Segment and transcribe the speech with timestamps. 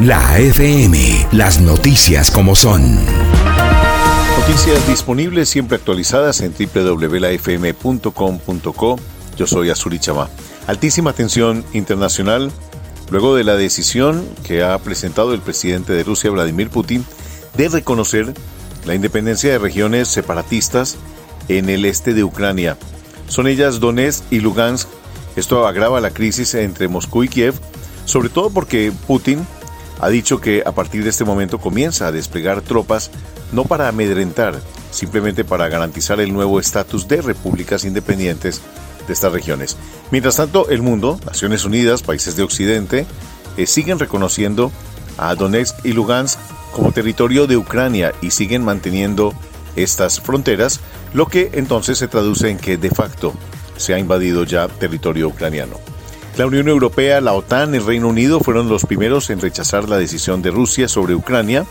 [0.00, 2.98] La FM, las noticias como son.
[4.40, 7.40] Noticias disponibles siempre actualizadas en www.lafm.com.co.
[9.36, 10.28] Yo soy Azuri Chama.
[10.66, 12.50] Altísima tensión internacional
[13.10, 17.04] luego de la decisión que ha presentado el presidente de Rusia, Vladimir Putin,
[17.56, 18.34] de reconocer
[18.84, 20.96] la independencia de regiones separatistas
[21.48, 22.76] en el este de Ucrania.
[23.28, 24.88] Son ellas Donetsk y Lugansk.
[25.36, 27.54] Esto agrava la crisis entre Moscú y Kiev,
[28.04, 29.46] sobre todo porque Putin
[30.00, 33.10] ha dicho que a partir de este momento comienza a desplegar tropas
[33.52, 38.60] no para amedrentar, simplemente para garantizar el nuevo estatus de repúblicas independientes
[39.06, 39.76] de estas regiones.
[40.10, 43.06] Mientras tanto, el mundo, Naciones Unidas, países de Occidente,
[43.56, 44.72] eh, siguen reconociendo
[45.18, 46.38] a Donetsk y Lugansk
[46.72, 49.32] como territorio de Ucrania y siguen manteniendo
[49.76, 50.80] estas fronteras,
[51.12, 53.32] lo que entonces se traduce en que de facto
[53.76, 55.93] se ha invadido ya territorio ucraniano.
[56.36, 60.42] La Unión Europea, la OTAN, el Reino Unido fueron los primeros en rechazar la decisión
[60.42, 61.64] de Rusia sobre Ucrania.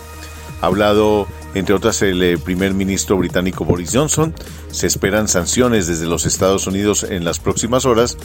[0.62, 4.34] Ha hablado, entre otras, el eh, primer ministro británico Boris Johnson.
[4.72, 8.18] Se esperan sanciones desde los Estados Unidos en las próximas horas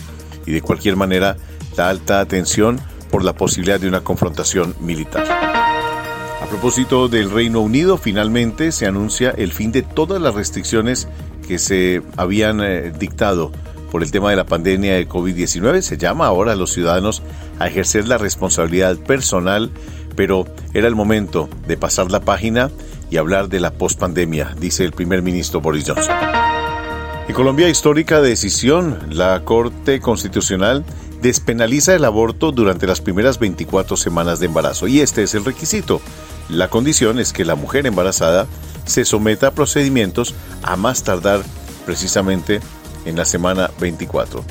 [0.46, 1.36] y de cualquier manera
[1.76, 5.26] la alta atención por la posibilidad de una confrontación militar.
[5.28, 11.08] A propósito del Reino Unido, finalmente se anuncia el fin de todas las restricciones
[11.48, 13.50] que se habían eh, dictado
[13.90, 15.80] por el tema de la pandemia de COVID-19.
[15.82, 17.22] Se llama ahora a los ciudadanos
[17.58, 19.70] a ejercer la responsabilidad personal,
[20.16, 22.70] pero era el momento de pasar la página
[23.10, 26.14] y hablar de la pospandemia, dice el primer ministro Boris Johnson.
[27.28, 30.84] En Colombia, histórica decisión, la Corte Constitucional
[31.20, 36.00] despenaliza el aborto durante las primeras 24 semanas de embarazo y este es el requisito.
[36.48, 38.46] La condición es que la mujer embarazada
[38.86, 41.42] se someta a procedimientos a más tardar
[41.84, 42.60] precisamente
[43.08, 44.44] en la semana 24.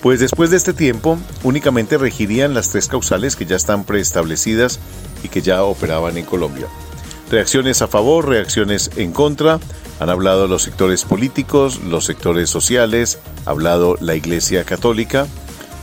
[0.00, 4.80] Pues después de este tiempo, únicamente regirían las tres causales que ya están preestablecidas
[5.22, 6.66] y que ya operaban en Colombia.
[7.30, 9.60] Reacciones a favor, reacciones en contra,
[10.00, 15.26] han hablado los sectores políticos, los sectores sociales, ha hablado la Iglesia Católica.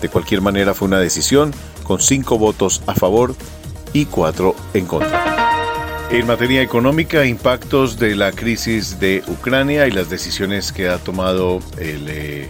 [0.02, 1.54] De cualquier manera fue una decisión
[1.84, 3.36] con cinco votos a favor
[3.94, 5.29] y cuatro en contra.
[6.12, 11.60] En materia económica, impactos de la crisis de Ucrania y las decisiones que ha tomado
[11.78, 12.50] el eh,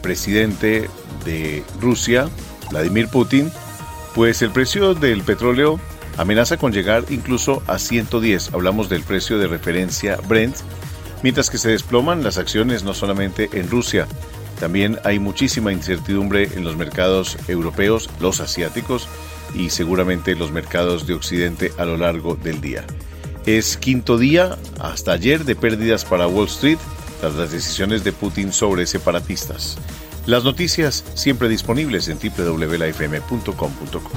[0.00, 0.88] presidente
[1.26, 2.30] de Rusia,
[2.70, 3.52] Vladimir Putin,
[4.14, 5.78] pues el precio del petróleo
[6.16, 8.54] amenaza con llegar incluso a 110.
[8.54, 10.56] Hablamos del precio de referencia Brent,
[11.22, 14.08] mientras que se desploman las acciones no solamente en Rusia,
[14.58, 19.08] también hay muchísima incertidumbre en los mercados europeos, los asiáticos
[19.54, 22.84] y seguramente los mercados de Occidente a lo largo del día.
[23.46, 26.78] Es quinto día hasta ayer de pérdidas para Wall Street
[27.20, 29.78] tras las decisiones de Putin sobre separatistas.
[30.26, 34.10] Las noticias siempre disponibles en www.lafm.com.co.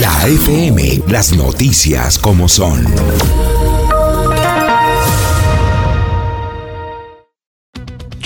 [0.00, 2.86] La FM, las noticias como son.